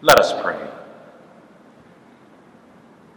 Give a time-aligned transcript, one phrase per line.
[0.00, 0.68] Let us pray.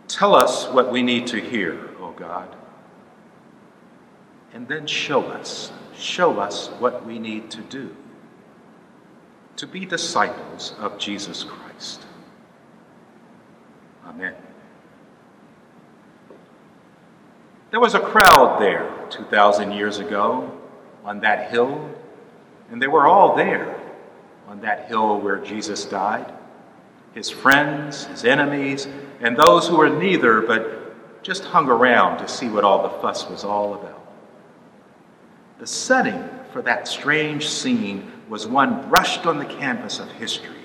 [0.08, 2.56] Tell us what we need to hear, O God,
[4.52, 7.96] and then show us, show us what we need to do
[9.58, 12.06] to be disciples of Jesus Christ.
[14.06, 14.34] Amen.
[17.70, 20.60] There was a crowd there 2,000 years ago
[21.06, 21.92] on that hill,
[22.72, 23.80] and they were all there
[24.48, 26.34] on that hill where Jesus died
[27.14, 28.88] his friends, his enemies,
[29.20, 33.30] and those who were neither but just hung around to see what all the fuss
[33.30, 34.00] was all about.
[35.60, 40.56] The setting for that strange scene was one brushed on the canvas of history,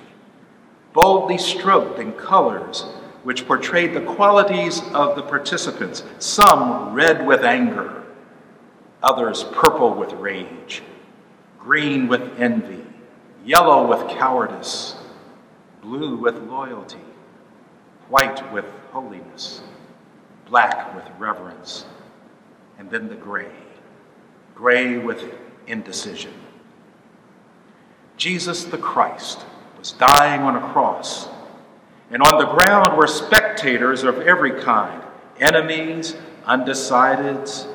[0.92, 2.84] boldly stroked in colors
[3.26, 8.04] which portrayed the qualities of the participants, some red with anger,
[9.02, 10.82] others purple with rage,
[11.58, 12.84] green with envy,
[13.44, 14.95] yellow with cowardice,
[15.86, 17.04] blue with loyalty,
[18.08, 19.60] white with holiness,
[20.48, 21.84] black with reverence,
[22.76, 23.52] and then the gray,
[24.56, 25.22] gray with
[25.68, 26.34] indecision.
[28.16, 29.46] Jesus the Christ
[29.78, 31.28] was dying on a cross
[32.10, 35.02] and on the ground were spectators of every kind
[35.38, 37.68] enemies, undecideds,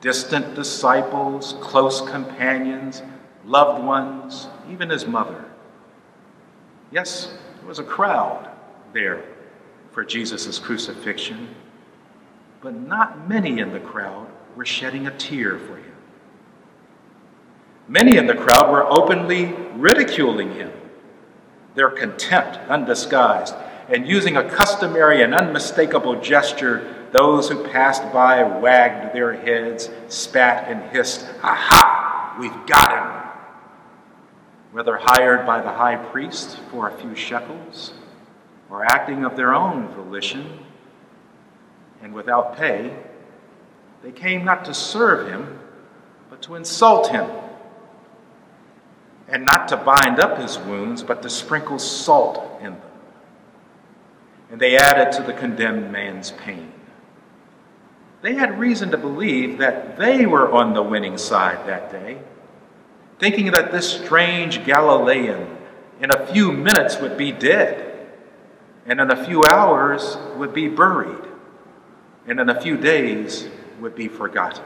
[0.00, 3.02] distant disciples, close companions,
[3.44, 5.44] loved ones, even his mother.
[6.90, 7.36] Yes,
[7.68, 8.48] there was a crowd
[8.94, 9.22] there
[9.90, 11.54] for Jesus' crucifixion,
[12.62, 15.92] but not many in the crowd were shedding a tear for him.
[17.86, 20.72] Many in the crowd were openly ridiculing him,
[21.74, 23.54] their contempt undisguised
[23.90, 30.70] and using a customary and unmistakable gesture, those who passed by wagged their heads, spat,
[30.70, 32.34] and hissed, Aha!
[32.40, 33.17] We've got him!
[34.72, 37.92] Whether hired by the high priest for a few shekels,
[38.70, 40.58] or acting of their own volition
[42.02, 42.94] and without pay,
[44.02, 45.58] they came not to serve him,
[46.30, 47.28] but to insult him,
[49.26, 52.82] and not to bind up his wounds, but to sprinkle salt in them
[54.50, 56.72] and they added to the condemned man's pain.
[58.22, 62.18] They had reason to believe that they were on the winning side that day,
[63.18, 65.56] thinking that this strange Galilean
[66.00, 68.06] in a few minutes would be dead,
[68.86, 71.24] and in a few hours would be buried,
[72.26, 73.48] and in a few days
[73.80, 74.64] would be forgotten.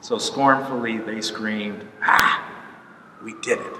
[0.00, 2.44] So scornfully they screamed, Ah,
[3.22, 3.76] we did it.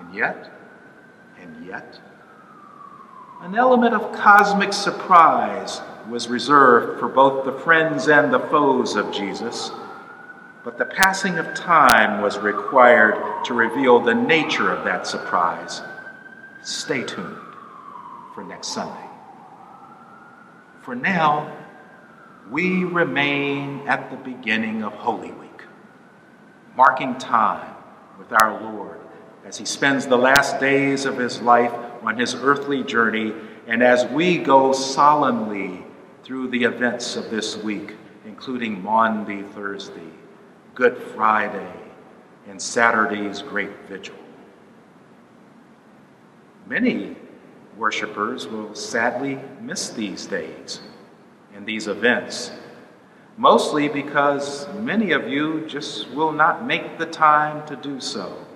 [0.00, 0.50] And yet,
[1.40, 2.00] and yet,
[3.42, 9.12] an element of cosmic surprise was reserved for both the friends and the foes of
[9.12, 9.70] Jesus,
[10.64, 15.82] but the passing of time was required to reveal the nature of that surprise.
[16.62, 17.36] Stay tuned
[18.34, 19.08] for next Sunday.
[20.82, 21.56] For now,
[22.50, 25.62] we remain at the beginning of Holy Week,
[26.76, 27.74] marking time
[28.18, 29.00] with our Lord
[29.44, 31.72] as he spends the last days of his life
[32.02, 33.32] on his earthly journey,
[33.66, 35.84] and as we go solemnly
[36.22, 40.10] through the events of this week, including Maundy Thursday,
[40.74, 41.70] Good Friday,
[42.48, 44.14] and Saturday's great vigil.
[46.66, 47.14] Many
[47.76, 50.80] worshippers will sadly miss these days
[51.54, 52.52] and these events,
[53.36, 58.46] mostly because many of you just will not make the time to do so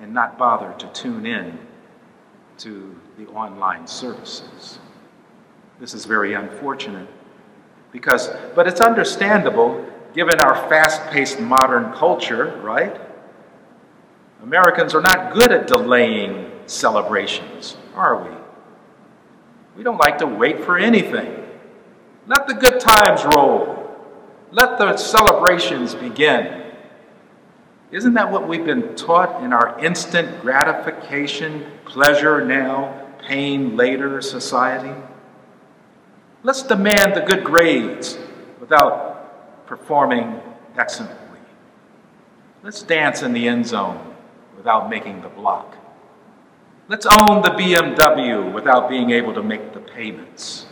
[0.00, 1.58] and not bother to tune in
[2.58, 4.78] to the online services.
[5.80, 7.08] This is very unfortunate
[7.90, 13.00] because, but it's understandable given our fast paced modern culture, right?
[14.42, 18.30] Americans are not good at delaying celebrations, are we?
[19.76, 21.44] We don't like to wait for anything.
[22.26, 23.80] Let the good times roll.
[24.52, 26.62] Let the celebrations begin.
[27.90, 34.94] Isn't that what we've been taught in our instant gratification, pleasure now, pain later society?
[36.42, 38.18] Let's demand the good grades
[38.60, 39.03] without
[39.76, 40.40] performing
[40.76, 41.40] excellently.
[42.62, 44.14] Let's dance in the end zone
[44.56, 45.76] without making the block.
[46.88, 50.66] Let's own the BMW without being able to make the payments.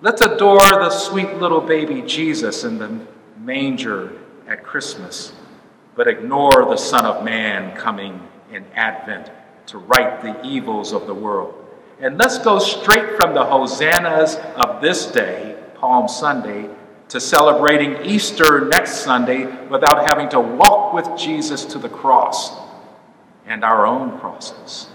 [0.00, 3.06] Let's adore the sweet little baby Jesus in the
[3.38, 4.12] manger
[4.46, 5.32] at Christmas
[5.98, 8.22] but ignore the Son of Man coming
[8.52, 9.32] in Advent
[9.66, 11.52] to right the evils of the world.
[12.00, 16.70] And let's go straight from the hosannas of this day, Palm Sunday,
[17.08, 22.56] to celebrating Easter next Sunday without having to walk with Jesus to the cross
[23.46, 24.88] and our own crosses.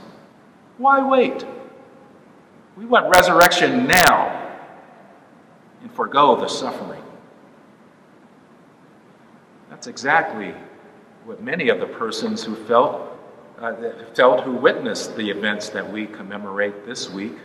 [0.78, 1.46] Why wait?
[2.78, 4.58] We want resurrection now
[5.82, 7.04] and forego the suffering.
[9.70, 10.54] That's exactly
[11.26, 13.10] what many of the persons who felt
[13.60, 13.74] uh,
[14.14, 17.38] felt who witnessed the events that we commemorate this week.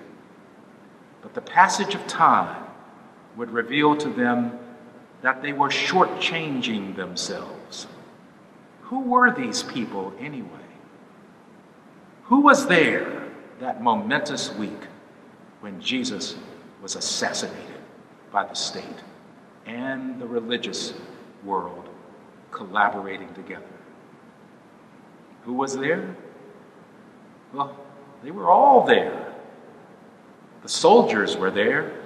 [1.23, 2.68] But the passage of time
[3.38, 4.58] would reveal to them
[5.23, 7.87] that they were shortchanging themselves.
[8.82, 10.49] Who were these people anyway?
[12.25, 13.29] Who was there
[13.61, 14.87] that momentous week
[15.61, 16.37] when Jesus
[16.82, 17.81] was assassinated
[18.32, 18.85] by the state
[19.67, 20.94] and the religious
[21.44, 21.88] world
[22.50, 23.64] collaborating together?
[25.44, 26.17] Who was there?
[27.52, 27.76] Well,
[28.23, 29.32] they were all there.
[30.62, 31.98] The soldiers were there,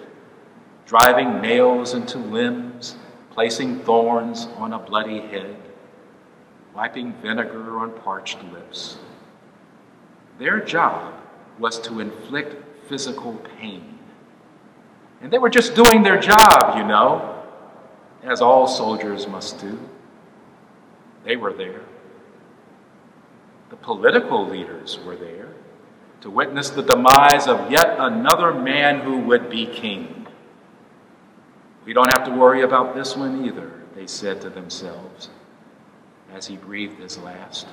[0.92, 2.96] driving nails into limbs,
[3.30, 5.56] placing thorns on a bloody head,
[6.74, 8.98] wiping vinegar on parched lips.
[10.38, 11.14] Their job
[11.58, 14.00] was to inflict physical pain.
[15.22, 17.42] And they were just doing their job, you know,
[18.22, 19.78] as all soldiers must do.
[21.24, 21.80] They were there.
[23.70, 25.48] The political leaders were there
[26.20, 30.21] to witness the demise of yet another man who would be king.
[31.84, 35.30] We don't have to worry about this one either, they said to themselves
[36.32, 37.66] as he breathed his last.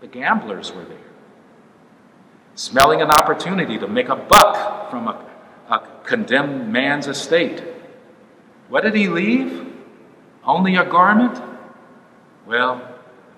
[0.00, 0.98] The gamblers were there,
[2.54, 5.24] smelling an opportunity to make a buck from a,
[5.68, 7.62] a condemned man's estate.
[8.68, 9.74] What did he leave?
[10.44, 11.42] Only a garment?
[12.46, 12.88] Well,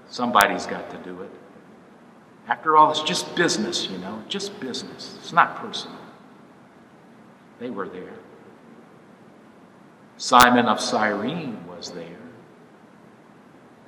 [0.08, 1.30] somebody's got to do it.
[2.46, 5.16] After all, it's just business, you know, just business.
[5.20, 5.98] It's not personal.
[7.58, 8.14] They were there.
[10.18, 12.18] Simon of Cyrene was there.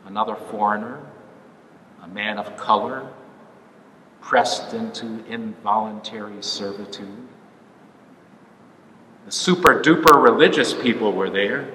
[0.07, 1.01] Another foreigner,
[2.03, 3.09] a man of color,
[4.21, 7.27] pressed into involuntary servitude.
[9.27, 11.69] The super duper religious people were there.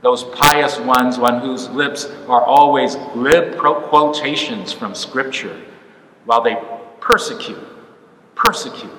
[0.00, 5.60] Those pious ones on whose lips are always glib quotations from Scripture
[6.24, 6.56] while they
[7.00, 7.62] persecute,
[8.34, 8.90] persecute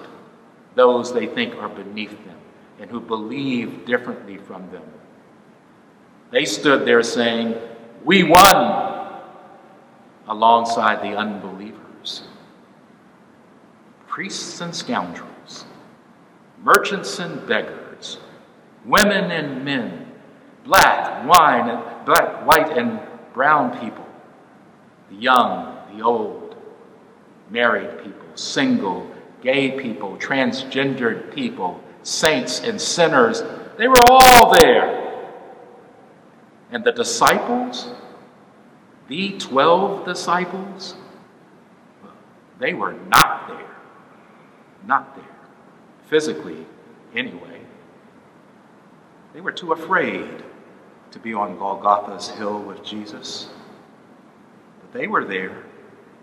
[0.75, 2.38] those they think are beneath them
[2.79, 4.83] and who believe differently from them.
[6.31, 7.56] They stood there saying,
[8.03, 8.97] We won,
[10.27, 12.24] alongside the unbelievers.
[14.07, 15.65] Priests and scoundrels,
[16.63, 18.18] merchants and beggars,
[18.85, 20.12] women and men,
[20.63, 23.00] black, wine, and black, white, and
[23.33, 24.06] brown people,
[25.09, 26.56] the young, the old,
[27.50, 29.09] married people, single,
[29.41, 33.44] gay people, transgendered people, saints and sinners.
[33.77, 35.33] They were all there.
[36.71, 37.89] And the disciples,
[39.07, 40.95] the 12 disciples,
[42.59, 43.75] they were not there.
[44.86, 45.25] Not there.
[46.07, 46.65] Physically,
[47.13, 47.62] anyway.
[49.33, 50.44] They were too afraid
[51.12, 53.50] to be on Golgotha's hill with Jesus.
[54.81, 55.63] But they were there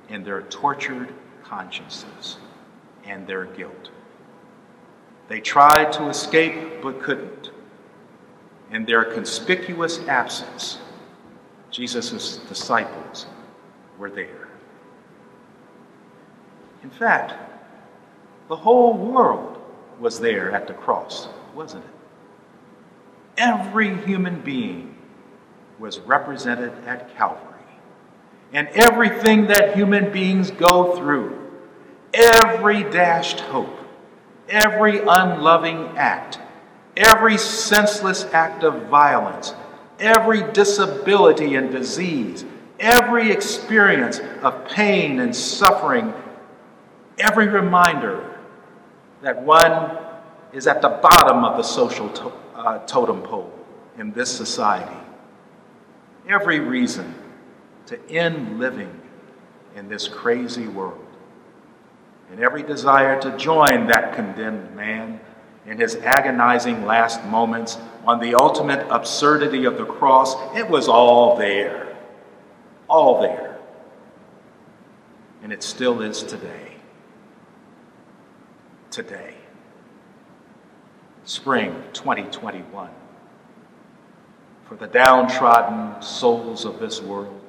[0.08, 2.38] in their tortured consciences
[3.04, 3.90] and their guilt.
[5.28, 7.50] They tried to escape but couldn't.
[8.70, 10.78] In their conspicuous absence,
[11.70, 13.26] Jesus' disciples
[13.98, 14.48] were there.
[16.82, 17.34] In fact,
[18.48, 19.62] the whole world
[19.98, 21.90] was there at the cross, wasn't it?
[23.38, 24.96] Every human being
[25.78, 27.54] was represented at Calvary
[28.52, 31.50] and everything that human beings go through,
[32.14, 33.76] every dashed hope,
[34.48, 36.38] every unloving act,
[36.96, 39.54] every senseless act of violence,
[39.98, 42.44] every disability and disease,
[42.78, 46.12] every experience of pain and suffering,
[47.18, 48.38] every reminder
[49.22, 49.96] that one
[50.52, 53.52] is at the bottom of the social to- uh, totem pole
[53.98, 54.96] in this society.
[56.28, 57.14] Every reason
[57.86, 59.00] to end living
[59.76, 61.03] in this crazy world.
[62.30, 65.20] And every desire to join that condemned man
[65.66, 71.36] in his agonizing last moments on the ultimate absurdity of the cross, it was all
[71.36, 71.96] there.
[72.88, 73.58] All there.
[75.42, 76.76] And it still is today.
[78.90, 79.34] Today.
[81.24, 82.90] Spring 2021.
[84.64, 87.40] For the downtrodden souls of this world,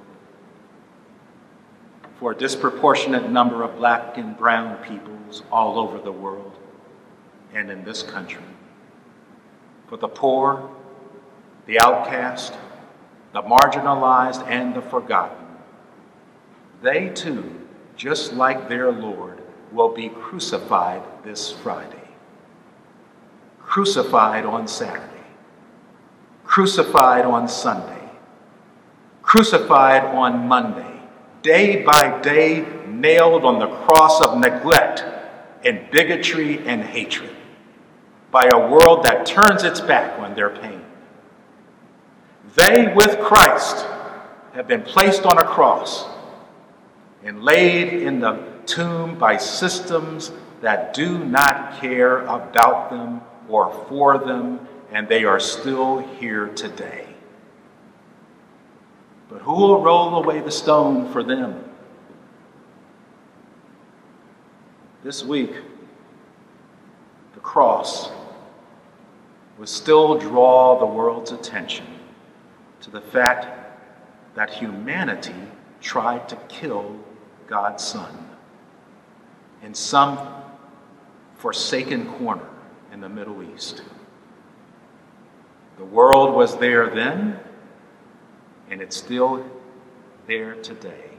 [2.20, 6.54] for a disproportionate number of black and brown peoples all over the world
[7.54, 8.44] and in this country.
[9.88, 10.70] For the poor,
[11.66, 12.54] the outcast,
[13.34, 15.46] the marginalized, and the forgotten.
[16.82, 19.42] they too, just like their Lord,
[19.72, 22.08] will be crucified this Friday.
[23.60, 25.12] Crucified on Saturday.
[26.46, 28.10] Crucified on Sunday.
[29.22, 30.95] Crucified on Monday.
[31.46, 35.06] Day by day, nailed on the cross of neglect
[35.64, 37.36] and bigotry and hatred
[38.32, 40.82] by a world that turns its back on their pain.
[42.56, 43.86] They, with Christ,
[44.56, 46.08] have been placed on a cross
[47.24, 54.18] and laid in the tomb by systems that do not care about them or for
[54.18, 57.05] them, and they are still here today.
[59.30, 61.64] But who will roll away the stone for them?
[65.04, 65.54] This week,
[67.34, 68.10] the cross
[69.58, 71.86] will still draw the world's attention
[72.82, 73.48] to the fact
[74.36, 75.36] that humanity
[75.82, 77.00] tried to kill
[77.48, 78.30] God's Son
[79.64, 80.20] in some
[81.38, 82.48] forsaken corner
[82.92, 83.84] in the Middle East.
[85.78, 87.40] The world was there then,
[88.70, 89.46] and it's still
[90.28, 91.10] there today.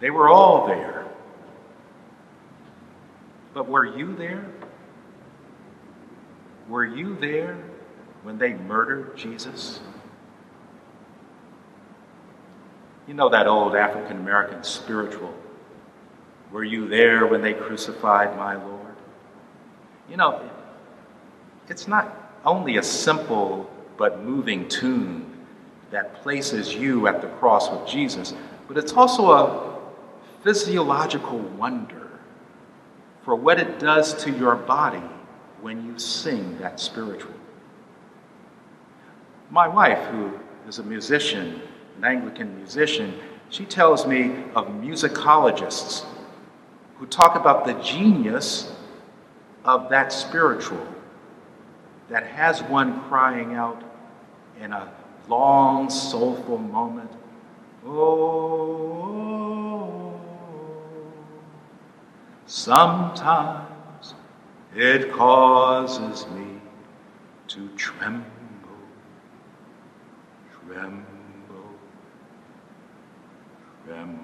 [0.00, 1.06] They were all there.
[3.52, 4.46] But were you there?
[6.68, 7.58] Were you there
[8.22, 9.80] when they murdered Jesus?
[13.06, 15.34] You know that old African American spiritual.
[16.52, 18.94] Were you there when they crucified my Lord?
[20.10, 20.48] You know,
[21.68, 25.27] it's not only a simple but moving tune
[25.90, 28.34] that places you at the cross with Jesus,
[28.66, 29.78] but it's also a
[30.42, 32.08] physiological wonder
[33.22, 35.02] for what it does to your body
[35.60, 37.34] when you sing that spiritual.
[39.50, 41.60] My wife, who is a musician,
[41.96, 43.18] an Anglican musician,
[43.50, 46.04] she tells me of musicologists
[46.98, 48.70] who talk about the genius
[49.64, 50.86] of that spiritual
[52.08, 53.82] that has one crying out
[54.60, 54.92] in a
[55.28, 57.10] long, soulful moment,
[57.86, 58.88] Oh.
[62.46, 64.14] Sometimes
[64.74, 66.60] it causes me
[67.48, 68.24] to tremble,
[70.66, 71.04] tremble,
[73.86, 74.22] tremble.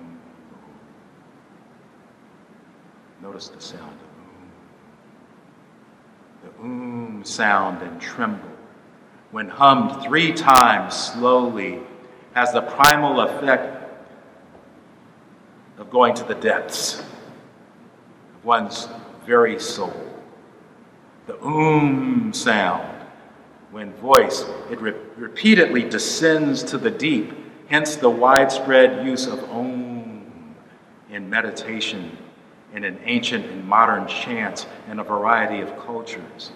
[3.23, 4.50] Notice the sound of um.
[6.42, 8.53] The um sound and tremble,
[9.35, 11.81] when hummed three times slowly,
[12.35, 13.93] has the primal effect
[15.76, 18.87] of going to the depths of one's
[19.26, 19.93] very soul.
[21.26, 22.88] The um sound,
[23.73, 27.33] when voice, it re- repeatedly descends to the deep,
[27.67, 30.55] hence the widespread use of om
[31.11, 32.17] in meditation
[32.73, 36.53] in an ancient and modern chants in a variety of cultures.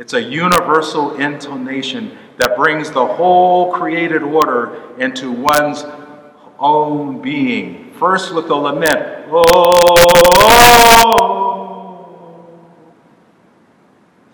[0.00, 5.84] It's a universal intonation that brings the whole created order into one's
[6.58, 7.92] own being.
[7.92, 9.96] First with the lament, oh.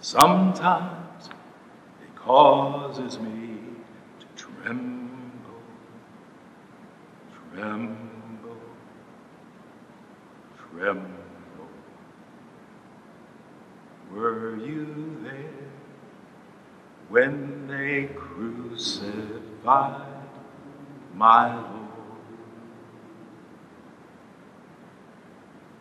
[0.01, 1.31] Sometimes
[2.01, 3.59] it causes me
[4.21, 5.11] to tremble,
[7.53, 8.57] tremble,
[10.71, 11.16] tremble.
[14.13, 15.51] Were you there
[17.09, 20.07] when they crucified
[21.15, 21.73] my Lord?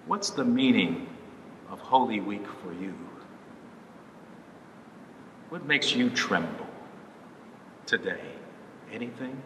[0.06, 1.08] What's the meaning
[1.70, 2.94] of Holy Week for you?
[5.50, 6.68] What makes you tremble
[7.86, 8.22] today?
[8.92, 9.42] Anything?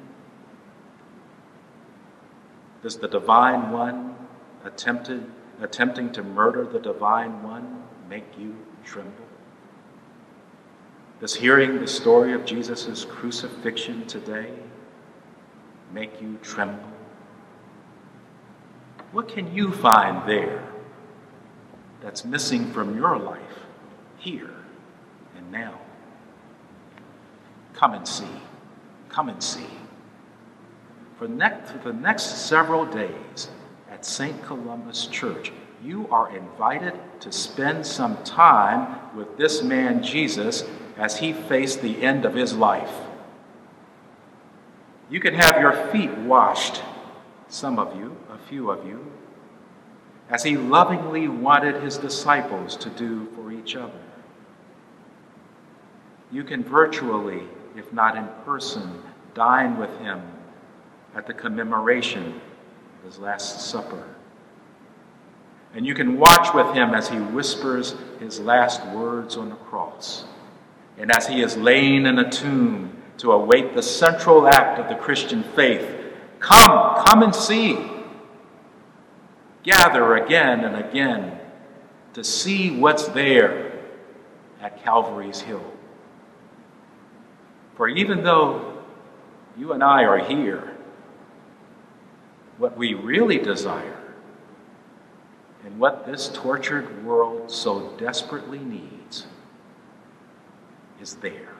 [2.81, 4.15] Does the Divine One
[4.63, 5.29] attempted,
[5.61, 9.25] attempting to murder the Divine One make you tremble?
[11.19, 14.53] Does hearing the story of Jesus' crucifixion today
[15.91, 16.89] make you tremble?
[19.11, 20.63] What can you find there
[22.01, 23.65] that's missing from your life
[24.17, 24.53] here
[25.35, 25.79] and now?
[27.73, 28.27] Come and see.
[29.09, 29.65] Come and see.
[31.17, 33.49] For, next, for the next several days
[33.89, 34.41] at St.
[34.43, 35.51] Columba's Church,
[35.83, 40.63] you are invited to spend some time with this man Jesus
[40.97, 42.93] as he faced the end of his life.
[45.09, 46.83] You can have your feet washed,
[47.47, 49.11] some of you, a few of you,
[50.29, 54.01] as he lovingly wanted his disciples to do for each other.
[56.31, 57.41] You can virtually,
[57.75, 59.01] if not in person,
[59.33, 60.21] dine with him
[61.15, 62.39] at the commemoration
[62.99, 64.03] of his Last Supper.
[65.73, 70.25] And you can watch with him as he whispers his last words on the cross,
[70.97, 74.95] and as he is laying in a tomb to await the central act of the
[74.95, 75.87] Christian faith.
[76.39, 77.77] Come, come and see.
[79.63, 81.37] Gather again and again
[82.13, 83.73] to see what's there
[84.61, 85.63] at Calvary's Hill.
[87.75, 88.81] For even though
[89.57, 90.75] you and I are here,
[92.57, 93.98] what we really desire
[95.65, 99.25] and what this tortured world so desperately needs
[101.01, 101.53] is there.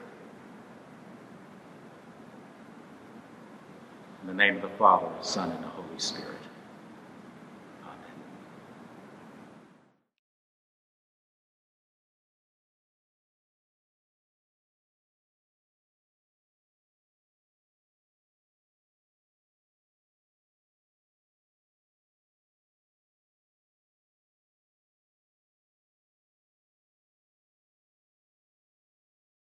[4.22, 6.36] In the name of the Father, the Son, and the Holy Spirit.